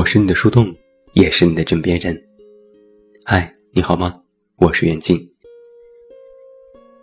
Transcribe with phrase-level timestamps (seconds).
[0.00, 0.74] 我是你的树洞，
[1.12, 2.18] 也是你的枕边人。
[3.22, 4.18] 嗨，你好吗？
[4.56, 5.30] 我是袁静。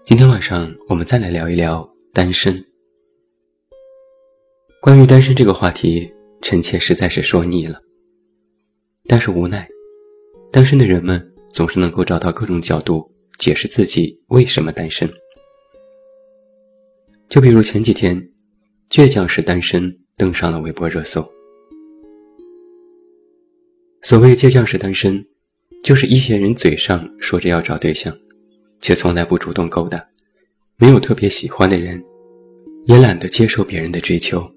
[0.04, 2.56] 今天晚上我们再来聊一聊单身。
[4.82, 7.80] 关于单身这个话题，臣妾实在是说腻了。
[9.06, 9.70] 但是无奈，
[10.52, 15.08] 单身的人们总是能够找到各种角度解释自己为什么单身。
[17.30, 18.20] 就比如前几天
[18.90, 21.24] ，“倔强是单身”登上了微博热搜。
[24.08, 25.22] 所谓倔强式单身，
[25.84, 28.18] 就是一些人嘴上说着要找对象，
[28.80, 30.02] 却从来不主动勾搭，
[30.78, 32.02] 没有特别喜欢的人，
[32.86, 34.50] 也懒得接受别人的追求，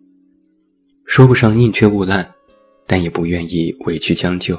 [1.05, 2.25] 说不上宁缺毋滥，
[2.87, 4.57] 但也不愿意委屈将就。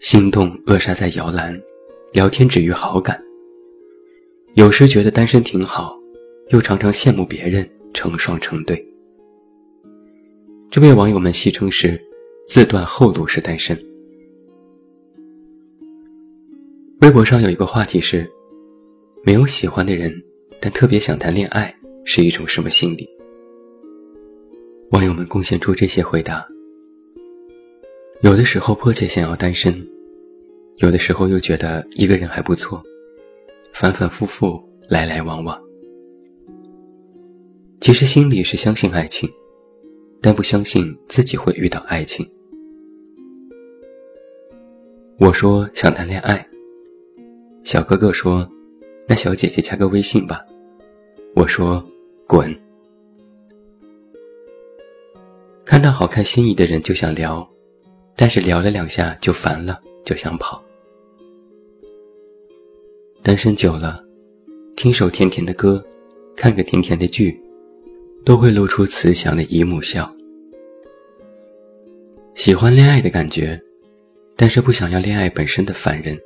[0.00, 1.56] 心动扼杀在摇篮，
[2.12, 3.22] 聊天止于好感。
[4.54, 5.96] 有时觉得单身挺好，
[6.48, 8.84] 又常常羡慕别人成双成对。
[10.72, 12.04] 这位网友们戏称是。
[12.46, 13.76] 自断后路是单身。
[17.00, 18.30] 微博上有一个话题是：
[19.24, 20.12] 没有喜欢的人，
[20.60, 23.08] 但特别想谈恋爱，是一种什么心理？
[24.90, 26.46] 网友们贡献出这些回答。
[28.20, 29.74] 有的时候迫切想要单身，
[30.76, 32.82] 有的时候又觉得一个人还不错，
[33.72, 35.58] 反反复复，来来往往。
[37.80, 39.28] 其实心里是相信爱情。
[40.22, 42.26] 但不相信自己会遇到爱情。
[45.18, 46.44] 我说想谈恋爱，
[47.62, 48.48] 小哥哥说
[49.08, 50.44] ：“那小姐姐加个微信吧。”
[51.36, 51.84] 我说
[52.26, 52.52] ：“滚。”
[55.64, 57.48] 看到好看心仪的人就想聊，
[58.16, 60.62] 但是聊了两下就烦了，就想跑。
[63.22, 64.04] 单身久了，
[64.76, 65.82] 听首甜甜的歌，
[66.36, 67.40] 看个甜甜的剧。
[68.24, 70.10] 都会露出慈祥的姨母笑。
[72.34, 73.62] 喜欢恋爱的感觉，
[74.36, 76.18] 但是不想要恋爱本身的烦人。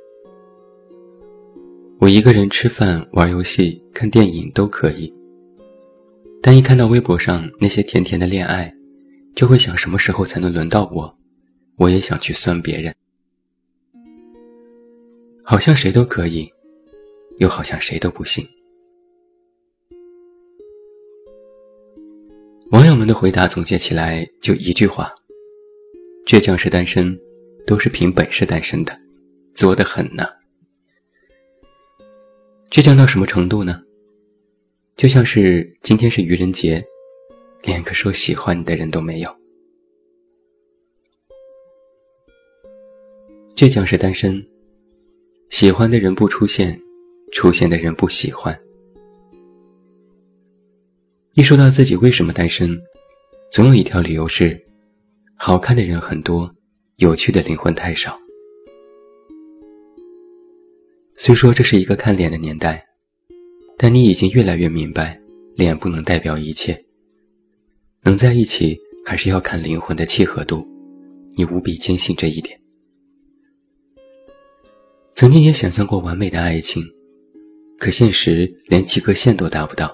[1.99, 5.13] 我一个人吃饭、玩游戏、看电影都可以，
[6.41, 8.73] 但一看到微博上那些甜甜的恋爱，
[9.35, 11.17] 就会想什么时候才能轮到我？
[11.75, 12.93] 我也想去酸别人，
[15.43, 16.49] 好像谁都可以，
[17.37, 18.45] 又好像谁都不行。
[22.71, 25.13] 网友们的回答总结起来就一句话：
[26.25, 27.17] 倔强是单身，
[27.69, 28.99] 都是凭本事单身的，
[29.53, 30.27] 作得很呢。
[32.71, 33.79] 倔强到什么程度呢？
[34.95, 36.83] 就像是今天是愚人节，
[37.61, 39.29] 连个说喜欢你的人都没有。
[43.55, 44.43] 倔强是单身，
[45.51, 46.81] 喜欢的人不出现，
[47.31, 48.59] 出现的人不喜欢。
[51.33, 52.75] 一说到自己为什么单身，
[53.51, 54.59] 总有一条理由是：
[55.35, 56.51] 好看的人很多，
[56.99, 58.19] 有趣的灵魂太少。
[61.15, 62.85] 虽说这是一个看脸的年代，
[63.77, 65.17] 但你已经越来越明白，
[65.55, 66.77] 脸不能代表一切。
[68.03, 70.67] 能在一起，还是要看灵魂的契合度。
[71.37, 72.59] 你无比坚信这一点。
[75.15, 76.83] 曾经也想象过完美的爱情，
[77.77, 79.89] 可现实连及格线都达不到。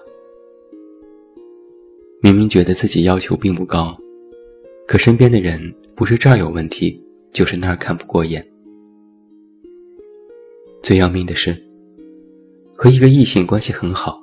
[2.23, 3.95] 明明觉得自己要求并不高，
[4.87, 7.01] 可身边的人不是这儿有问题，
[7.31, 8.45] 就是那儿看不过眼。
[10.83, 11.55] 最要命的是，
[12.75, 14.21] 和一个异性关系很好，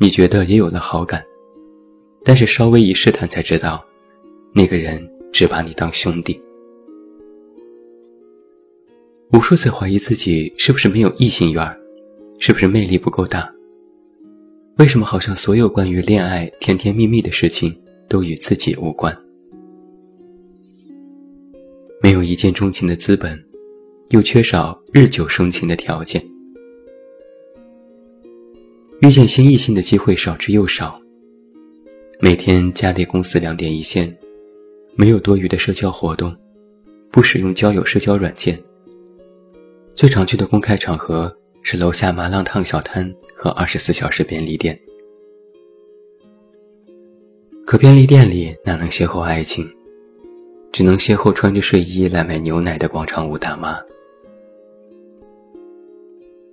[0.00, 1.24] 你觉得也有了好感，
[2.24, 3.84] 但是稍微一试探才知道，
[4.52, 6.38] 那个人只把你当兄弟。
[9.32, 11.78] 无数次怀疑自己是不是没有异性缘儿，
[12.40, 13.48] 是不是魅力不够大。
[14.78, 17.72] 为什么好像所有关于恋爱甜甜蜜蜜的事情
[18.08, 19.16] 都与自己无关？
[22.02, 23.40] 没有一见钟情的资本，
[24.08, 26.20] 又缺少日久生情的条件，
[29.00, 31.00] 遇见新异性的机会少之又少。
[32.18, 34.12] 每天家里公司两点一线，
[34.96, 36.36] 没有多余的社交活动，
[37.12, 38.60] 不使用交友社交软件，
[39.94, 41.32] 最常去的公开场合。
[41.64, 44.76] 是楼下麻辣烫小摊和二十四小时便利店，
[47.64, 49.72] 可便利店里哪能邂逅爱情？
[50.72, 53.78] 只能邂逅穿着睡衣来买牛奶的广场舞大妈。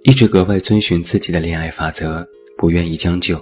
[0.03, 2.27] 一直格外遵循自己的恋爱法则，
[2.57, 3.41] 不愿意将就，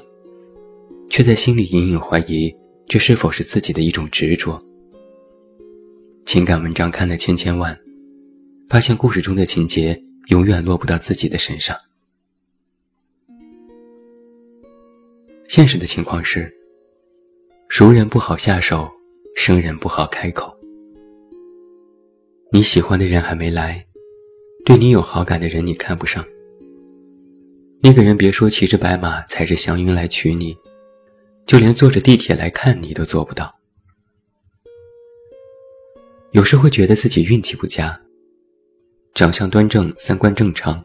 [1.09, 2.55] 却在心里隐隐怀疑
[2.87, 4.61] 这是否是自己的一种执着。
[6.25, 7.77] 情感文章看了千千万，
[8.69, 10.01] 发现故事中的情节。
[10.27, 11.73] 永远落不到自己的身上。
[15.47, 16.53] 现实的情况是，
[17.69, 18.91] 熟人不好下手，
[19.37, 20.56] 生人不好开口。
[22.49, 23.85] 你喜欢的人还没来，
[24.63, 26.25] 对你有好感的人你看不上。
[27.81, 30.55] 那个人别说骑着白马踩着祥云来娶你，
[31.45, 33.53] 就连坐着地铁来看你都做不到。
[36.31, 38.01] 有时会觉得自己运气不佳，
[39.13, 40.83] 长相端正，三观正常，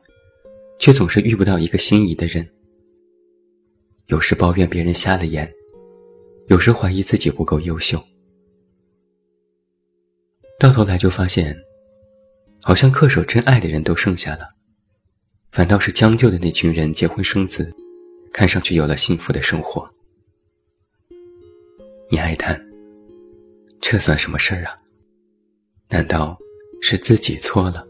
[0.81, 2.47] 却总是遇不到一个心仪的人。
[4.07, 5.49] 有时抱怨别人瞎了眼，
[6.49, 8.03] 有时怀疑自己不够优秀。
[10.63, 11.61] 到头来就发现，
[12.63, 14.47] 好像恪守真爱的人都剩下了，
[15.51, 17.75] 反倒是将就的那群人结婚生子，
[18.33, 19.93] 看上去有了幸福的生活。
[22.09, 22.65] 你哀叹，
[23.81, 24.77] 这算什么事儿啊？
[25.89, 26.39] 难道
[26.81, 27.85] 是自己错了？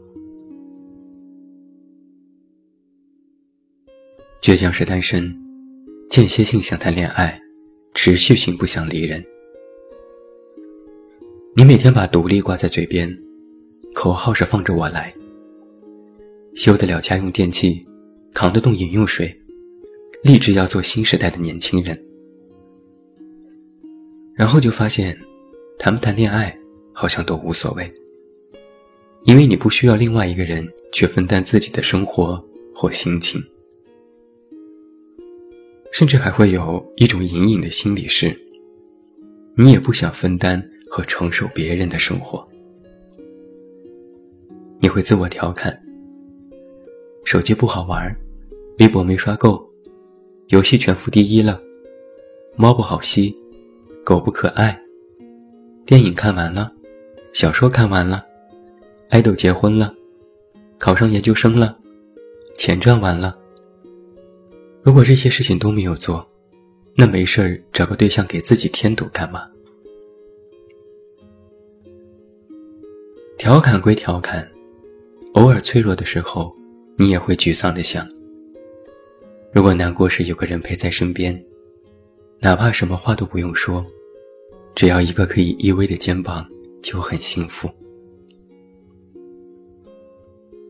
[4.41, 5.31] 倔强是单身，
[6.09, 7.39] 间歇性想谈恋爱，
[7.93, 9.23] 持续性不想离人。
[11.55, 13.15] 你每天把独立挂在嘴边，
[13.93, 15.13] 口号是放着我来。
[16.55, 17.87] 修得了家用电器，
[18.33, 19.39] 扛得动饮用水，
[20.23, 22.03] 立志要做新时代的年轻人。
[24.35, 25.15] 然后就发现，
[25.79, 26.59] 谈不谈恋爱
[26.91, 27.93] 好像都无所谓，
[29.25, 32.43] 因为你不需要另外一个人去分担自己的生活
[32.75, 33.39] 或心情，
[35.93, 38.35] 甚至还会有一种隐隐的心理是，
[39.55, 40.67] 你也不想分担。
[40.95, 42.47] 和承受别人的生活，
[44.79, 45.75] 你会自我调侃：
[47.25, 48.15] 手机不好玩，
[48.79, 49.67] 微博没刷够，
[50.49, 51.59] 游戏全服第一了，
[52.57, 53.35] 猫不好吸，
[54.05, 54.79] 狗不可爱，
[55.87, 56.71] 电影看完了，
[57.33, 58.23] 小说看完了，
[59.09, 59.95] 爱豆结婚了，
[60.79, 61.75] 考上研究生了，
[62.55, 63.35] 钱赚完了。
[64.83, 66.29] 如果这些事情都没有做，
[66.95, 69.49] 那没事儿找个对象给自己添堵干嘛？
[73.43, 74.49] 调侃归调侃，
[75.35, 76.55] 偶尔脆弱的时候，
[76.97, 78.09] 你也会沮丧的想：
[79.53, 81.45] 如果难过时有个人陪在身边，
[82.39, 83.85] 哪怕什么话都不用说，
[84.77, 86.49] 只要一个可以依偎的肩膀，
[86.85, 87.69] 就很幸福。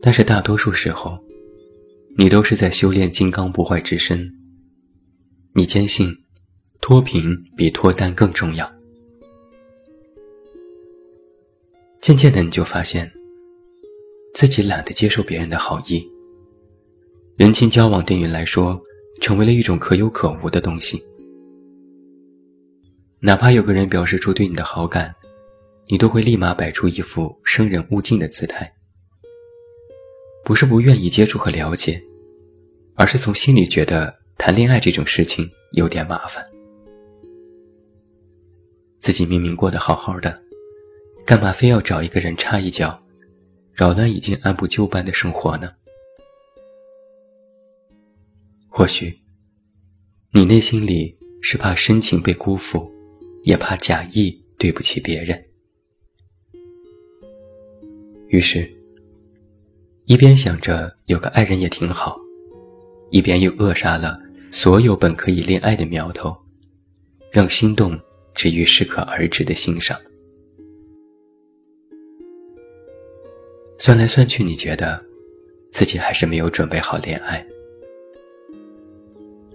[0.01, 1.15] 但是大多数时候，
[2.17, 4.27] 你都是在修炼金刚不坏之身。
[5.53, 6.11] 你坚信，
[6.81, 8.67] 脱贫比脱单更重要。
[12.03, 13.09] 渐渐的，你就发现
[14.33, 16.05] 自己懒得接受别人的好意。
[17.37, 18.77] 人情交往对你来说，
[19.21, 21.01] 成为了一种可有可无的东西。
[23.21, 25.15] 哪怕有个人表示出对你的好感，
[25.87, 28.69] 你都会立马摆出一副生人勿近的姿态。
[30.43, 32.03] 不是不愿意接触和了解，
[32.95, 36.45] 而是从心里觉得谈恋爱这种事情有点麻烦。
[38.99, 40.42] 自己明明过得好好的。
[41.25, 42.99] 干嘛非要找一个人插一脚，
[43.71, 45.71] 扰乱已经按部就班的生活呢？
[48.67, 49.17] 或许，
[50.31, 52.91] 你内心里是怕深情被辜负，
[53.43, 55.41] 也怕假意对不起别人。
[58.27, 58.69] 于是，
[60.05, 62.19] 一边想着有个爱人也挺好，
[63.11, 64.19] 一边又扼杀了
[64.51, 66.35] 所有本可以恋爱的苗头，
[67.31, 67.97] 让心动
[68.35, 69.97] 止于适可而止的欣赏。
[73.85, 74.97] 算来算去，你觉得
[75.69, 77.45] 自己还是没有准备好恋爱。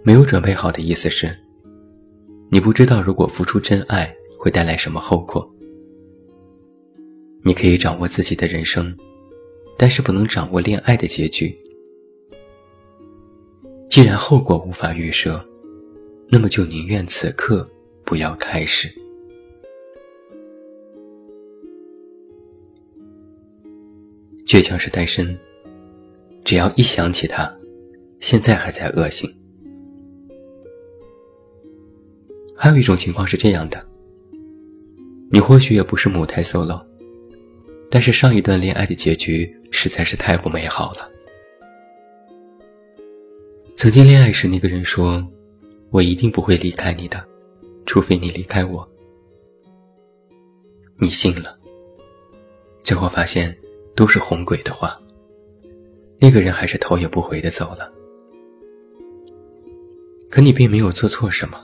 [0.03, 1.35] 没有准备好的意思是，
[2.51, 5.51] 你不知道如果付出真爱会带来什么后果。
[7.43, 8.95] 你可以掌握自己的人生，
[9.79, 11.59] 但是不能掌握恋爱的结局。
[13.89, 15.43] 既然后果无法预设，
[16.29, 17.67] 那么就宁愿此刻
[18.05, 18.95] 不要开始。
[24.49, 25.39] 倔强是单身，
[26.43, 27.55] 只要一想起他，
[28.19, 29.31] 现在还在恶心。
[32.57, 33.87] 还有一种情况是这样的：
[35.31, 36.83] 你或许也不是母胎 solo，
[37.91, 41.11] 但是上一段恋爱的结局实在是太不美好了。
[43.77, 45.23] 曾经恋爱时，那个人说
[45.93, 47.23] ：“我一定不会离开你的，
[47.85, 48.89] 除非你离开我。”
[50.99, 51.55] 你信了，
[52.83, 53.55] 最后发现。
[53.99, 54.97] 都是哄鬼的话。
[56.21, 57.93] 那个人还是头也不回的走了。
[60.31, 61.61] 可你并没有做错什么。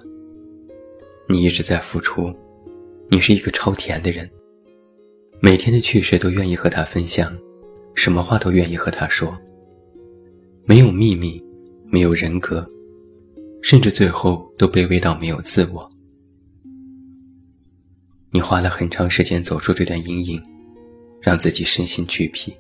[1.28, 2.34] 你一直在付出，
[3.08, 4.28] 你是一个超甜的人，
[5.38, 7.32] 每天的趣事都愿意和他分享，
[7.94, 9.32] 什么话都愿意和他说。
[10.64, 11.40] 没有秘密，
[11.86, 12.66] 没有人格，
[13.62, 15.88] 甚至最后都卑微到没有自我。
[18.32, 20.42] 你花了很长时间走出这段阴影。
[21.24, 22.54] 让自己身心俱疲。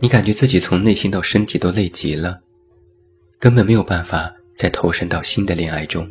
[0.00, 2.40] 你感觉自己从内心到身体都累极了，
[3.38, 6.10] 根本没有办法再投身到新的恋爱中。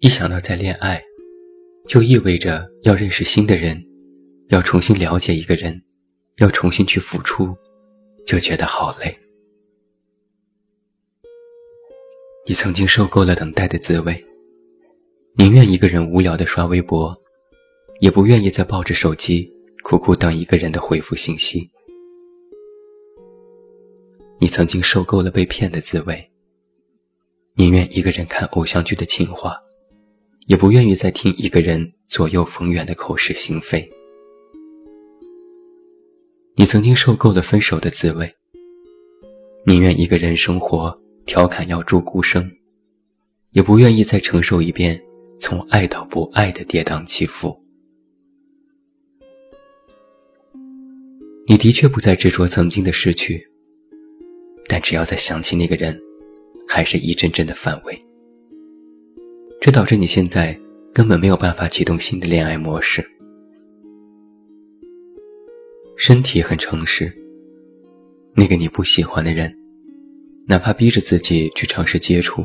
[0.00, 1.02] 一想到在恋爱，
[1.86, 3.82] 就意味着要认识新的人，
[4.48, 5.80] 要重新了解一个人，
[6.36, 7.56] 要重新去付出，
[8.26, 9.16] 就觉得好累。
[12.44, 14.26] 你曾经受够了等待的滋味，
[15.36, 17.16] 宁愿一个人无聊的刷微博，
[18.02, 19.48] 也不愿意再抱着手机
[19.84, 21.70] 苦苦等一个人的回复信息。
[24.40, 26.28] 你曾经受够了被骗的滋味，
[27.54, 29.56] 宁愿一个人看偶像剧的情话。
[30.48, 33.88] 也不愿意再听一个人左右逢源的口是心非。
[36.56, 38.28] 你曾经受够了分手的滋味，
[39.64, 42.50] 宁愿一个人生活调侃要住孤生，
[43.52, 45.00] 也不愿意再承受一遍
[45.38, 47.61] 从爱到不爱的跌宕起伏。
[51.46, 53.44] 你的确不再执着曾经的失去，
[54.68, 56.00] 但只要再想起那个人，
[56.68, 57.98] 还是一阵阵的反胃。
[59.60, 60.58] 这导致你现在
[60.92, 63.04] 根本没有办法启动新的恋爱模式。
[65.96, 67.12] 身体很诚实，
[68.34, 69.52] 那个你不喜欢的人，
[70.46, 72.44] 哪怕逼着自己去尝试接触，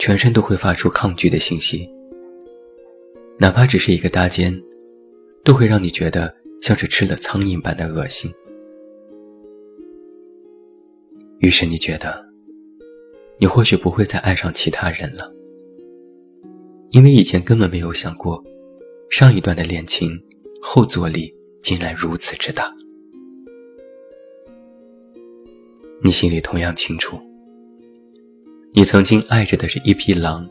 [0.00, 1.88] 全身都会发出抗拒的信息。
[3.38, 4.60] 哪怕只是一个搭肩，
[5.44, 8.32] 都会让你觉得像是吃了苍蝇般的恶心。
[11.40, 12.24] 于是你觉得，
[13.38, 15.30] 你或许不会再爱上其他人了。
[16.92, 18.42] 因为以前根本没有想过，
[19.10, 20.10] 上一段的恋情
[20.60, 22.72] 后坐力竟然如此之大。
[26.04, 27.18] 你心里同样清楚，
[28.72, 30.48] 你曾经爱着的是一匹狼，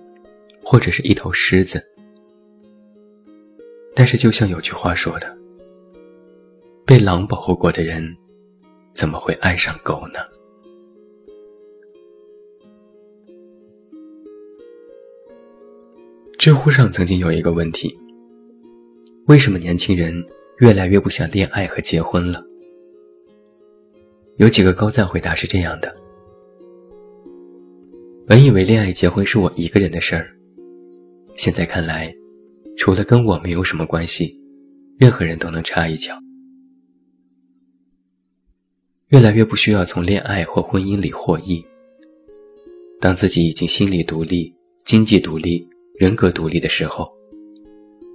[0.61, 1.81] 或者是一头狮子。
[3.95, 5.37] 但是就像有句话说的
[6.91, 8.03] ：“被狼保护过的人，
[8.93, 10.19] 怎么会爱上狗呢？”
[16.37, 17.97] 知乎上曾经有一个问题：
[19.27, 20.13] 为什么年轻人
[20.57, 22.43] 越来越不想恋爱和结婚了？
[24.35, 25.95] 有几个高赞回答是这样的：
[28.27, 30.29] 本以为恋爱结婚是我一个人的事儿，
[31.37, 32.13] 现在看来，
[32.75, 34.37] 除了跟我没有什么关系，
[34.99, 36.13] 任何人都能插一脚。
[39.11, 41.63] 越来越不需要从恋爱或婚姻里获益。
[42.99, 44.53] 当自己已经心理独立、
[44.83, 45.67] 经济独立。
[45.99, 47.13] 人格独立的时候，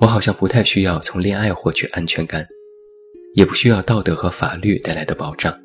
[0.01, 2.45] 我好像不太需要从恋爱获取安全感，
[3.35, 5.57] 也不需要道德和法律带来的保障。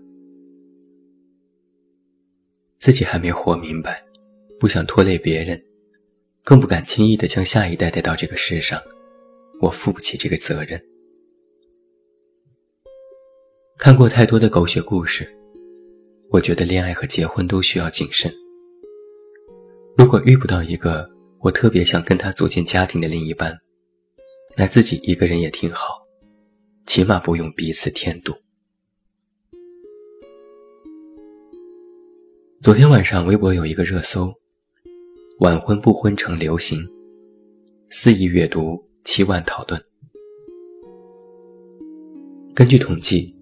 [2.78, 4.06] 自己还没活明白，
[4.60, 5.60] 不想拖累别人，
[6.44, 8.80] 更不敢轻易的将下一代带到这个世上，
[9.60, 10.80] 我负不起这个责任。
[13.84, 15.28] 看过太多的狗血故事，
[16.30, 18.32] 我觉得恋爱和结婚都需要谨慎。
[19.98, 21.10] 如果遇不到一个。
[21.40, 23.52] 我特别想跟他组建家庭的另一半，
[24.56, 26.06] 那自己一个人也挺好，
[26.86, 28.32] 起码不用彼此添堵。
[32.62, 34.32] 昨天晚上微博有一个热搜
[35.42, 36.88] ：“晚婚不婚成流行，
[37.90, 39.84] 四亿阅读，七万讨论。”
[42.54, 43.36] 根据统计，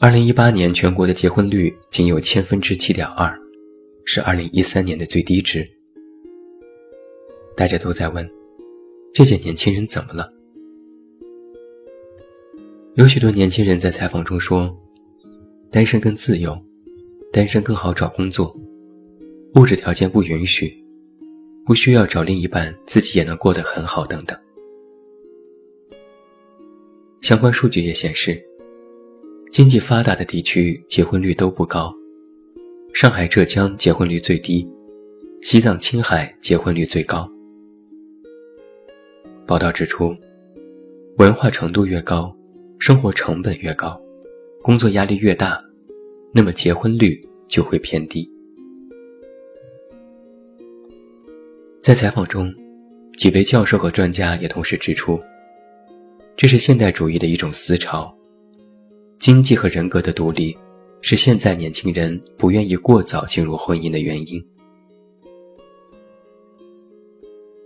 [0.00, 3.32] 二零一八年全国的结婚率仅有千分之七点二，
[4.04, 5.66] 是二零一三年的最低值。
[7.56, 8.28] 大家都在问，
[9.12, 10.30] 这些年轻人怎么了？
[12.94, 14.76] 有许多年轻人在采访中说，
[15.70, 16.60] 单身更自由，
[17.32, 18.52] 单身更好找工作，
[19.54, 20.76] 物质条件不允许，
[21.64, 24.36] 不需要找另一半，自己也能过得很好等等。
[27.22, 28.44] 相关数据也显示，
[29.54, 31.94] 经济发达的地区结婚率都不高，
[32.92, 34.68] 上海、浙江结婚率最低，
[35.42, 37.30] 西藏、青海结婚率最高。
[39.46, 40.12] 报道指出，
[41.18, 42.36] 文化程度越高，
[42.80, 43.96] 生活成本越高，
[44.60, 45.62] 工作压力越大，
[46.32, 48.28] 那么结婚率就会偏低。
[51.80, 52.52] 在采访中，
[53.16, 55.16] 几位教授和专家也同时指出，
[56.36, 58.12] 这是现代主义的一种思潮，
[59.18, 60.56] 经济和人格的独立
[61.00, 64.44] 是现在年轻人不愿意过早进入婚姻的原因。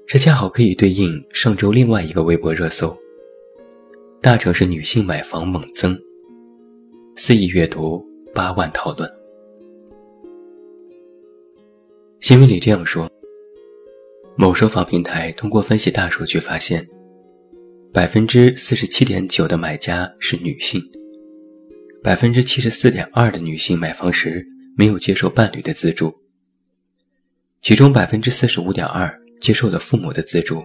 [0.06, 2.96] 这恰好可以对应上周另外一个微博热搜：
[4.22, 5.98] 大城市女性买房猛增，
[7.14, 8.02] 四亿阅读，
[8.34, 9.08] 八万讨论。
[12.20, 13.10] 新闻里这样说：
[14.36, 16.88] 某受访平台通过分析大数据发现，
[17.92, 20.82] 百分之四十七点九的买家是女性，
[22.02, 26.14] 百分之七十四点二的女性买房时没有接受伴侣的资助，
[27.60, 30.64] 其中百分之四十五点二接受了父母的资助，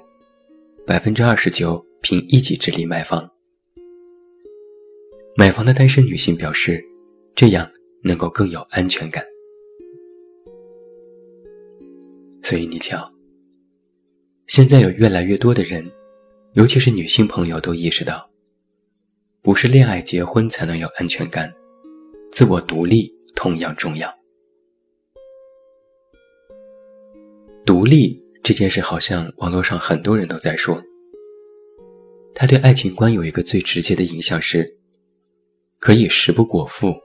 [0.86, 3.30] 百分之二十九凭一己之力买房。
[5.36, 6.84] 买房的单身女性表示，
[7.36, 7.70] 这样
[8.04, 9.24] 能够更有安全感。
[12.44, 13.12] 所以你瞧，
[14.48, 15.90] 现在有越来越多的人。
[16.54, 18.30] 尤其是女性朋友都意识到，
[19.44, 21.54] 不是恋爱结婚才能有安全感，
[22.32, 24.10] 自我独立同样重要。
[27.66, 30.82] 独立这件事，好像网络上很多人都在说，
[32.34, 34.78] 他对爱情观有一个最直接的影响是，
[35.78, 36.96] 可以食不果腹，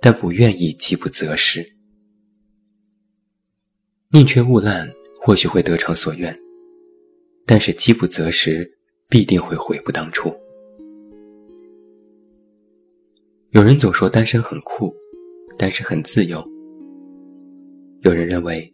[0.00, 1.64] 但不愿意饥不择食，
[4.10, 6.36] 宁缺毋滥，或许会得偿所愿，
[7.46, 8.74] 但是饥不择食。
[9.10, 10.30] 必定会悔不当初。
[13.52, 14.94] 有人总说单身很酷，
[15.56, 16.46] 单身很自由。
[18.02, 18.70] 有人认为，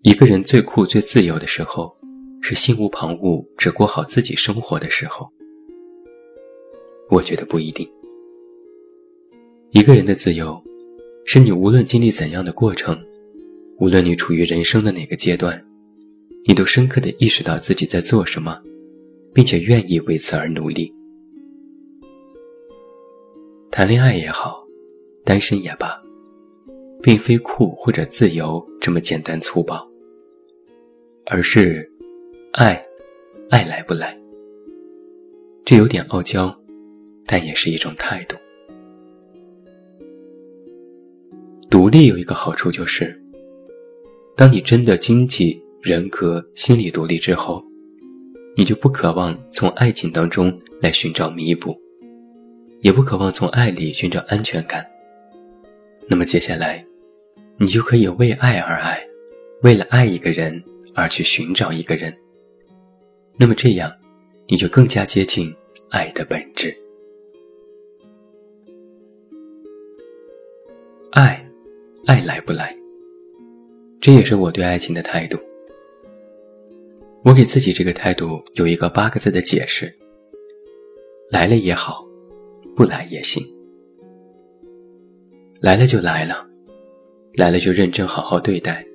[0.00, 1.94] 一个人最酷、最自由的时候，
[2.40, 5.30] 是心无旁骛，只过好自己生活的时候。
[7.10, 7.86] 我觉得不一定。
[9.72, 10.58] 一个人的自由，
[11.26, 12.98] 是你无论经历怎样的过程，
[13.80, 15.62] 无论你处于人生的哪个阶段，
[16.46, 18.58] 你都深刻的意识到自己在做什么。
[19.32, 20.92] 并且愿意为此而努力。
[23.70, 24.66] 谈恋爱也好，
[25.24, 25.96] 单身也罢，
[27.00, 29.88] 并非酷或者自由这么简单粗暴，
[31.26, 31.88] 而是
[32.52, 32.84] 爱，
[33.48, 34.18] 爱来不来。
[35.64, 36.52] 这有点傲娇，
[37.26, 38.36] 但也是一种态度。
[41.70, 43.16] 独立有一个好处就是，
[44.36, 47.64] 当你真的经济、人格、心理独立之后。
[48.56, 51.80] 你就不渴望从爱情当中来寻找弥补，
[52.80, 54.86] 也不渴望从爱里寻找安全感。
[56.06, 56.84] 那么接下来，
[57.58, 59.00] 你就可以为爱而爱，
[59.62, 60.62] 为了爱一个人
[60.94, 62.14] 而去寻找一个人。
[63.36, 63.92] 那么这样，
[64.48, 65.54] 你就更加接近
[65.90, 66.76] 爱的本质。
[71.12, 71.44] 爱，
[72.06, 72.76] 爱来不来？
[74.00, 75.38] 这也是我对爱情的态度。
[77.22, 79.94] 我给自己这个态度有一个八个字的解释：
[81.28, 82.06] 来了也好，
[82.74, 83.42] 不来也行。
[85.60, 86.48] 来了就来了，
[87.34, 88.86] 来了就认真好好对待，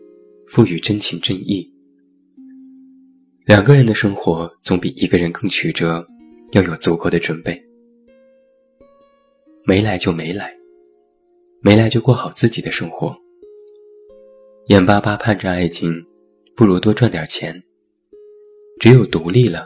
[0.47, 1.71] 赋予真情真意。
[3.45, 6.03] 两个人的生活总比一个人更曲折，
[6.53, 7.63] 要有足够的准备。
[9.63, 10.51] 没来就没来，
[11.61, 13.15] 没来就过好自己的生活。
[14.67, 16.03] 眼巴巴盼着爱情，
[16.55, 17.63] 不如多赚点钱。
[18.79, 19.65] 只有独立了，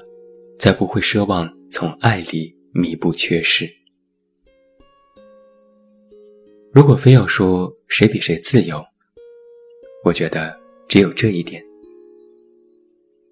[0.59, 3.78] 才不会奢望从爱里弥补缺失。
[6.71, 8.79] 如果非要说谁比谁自由，
[10.05, 10.55] 我觉得
[10.87, 11.63] 只有这一点：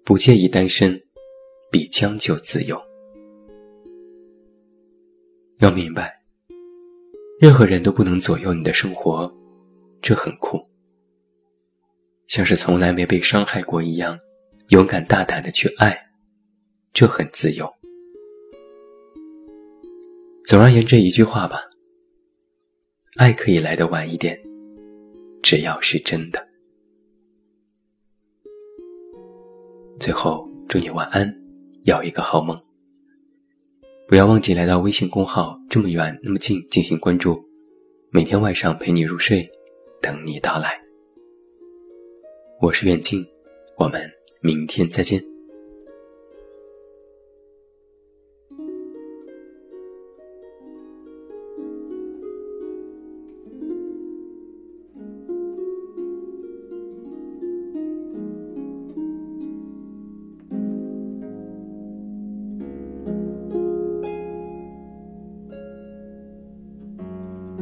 [0.04, 1.00] 不介意单身，
[1.70, 2.80] 比将就自由。
[5.60, 6.20] 要明白，
[7.40, 9.32] 任何人都不能左右你的生活，
[10.02, 10.60] 这很酷，
[12.26, 14.18] 像是从来没被伤害过一样。
[14.70, 15.96] 勇敢大胆的去爱，
[16.92, 17.72] 这很自由。
[20.44, 21.62] 总而言之一句话吧，
[23.16, 24.38] 爱可以来的晚一点，
[25.42, 26.48] 只要是真的。
[29.98, 31.34] 最后祝你晚安，
[31.84, 32.60] 要一个好梦。
[34.06, 37.44] 不要忘记来到微信公号，这么远那么近进行关注，
[38.10, 39.50] 每天晚上陪你入睡，
[40.00, 40.80] 等你到来。
[42.60, 43.26] 我是远近，
[43.76, 44.18] 我们。
[44.40, 45.37] 明天再见。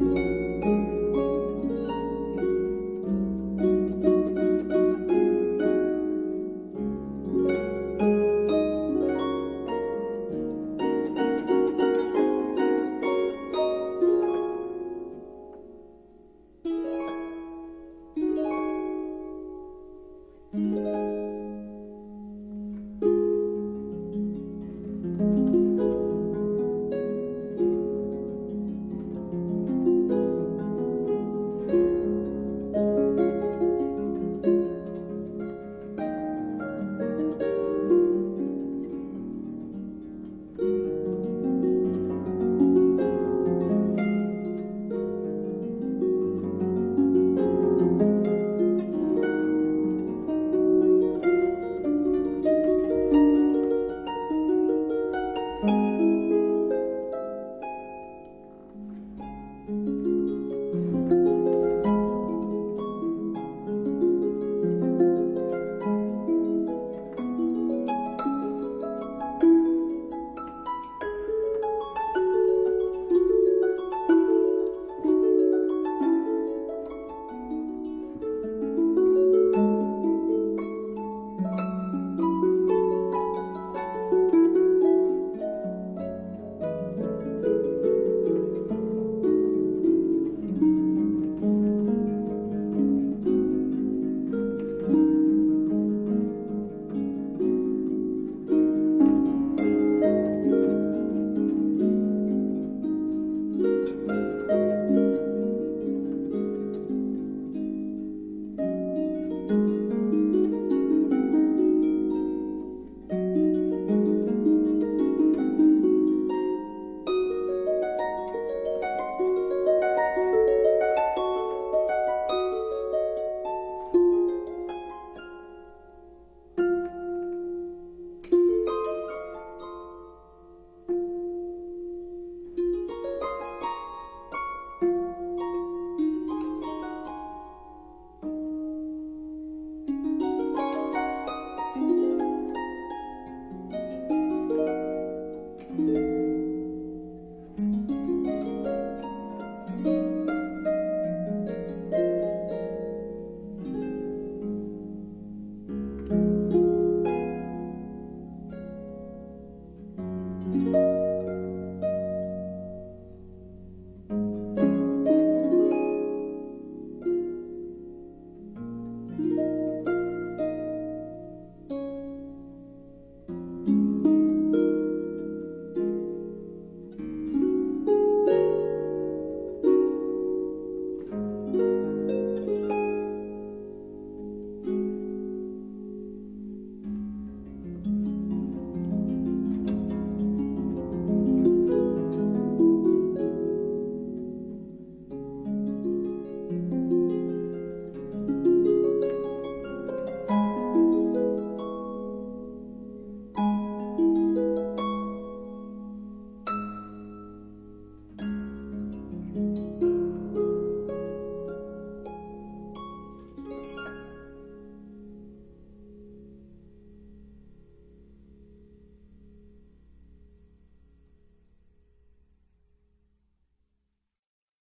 [0.00, 0.73] うん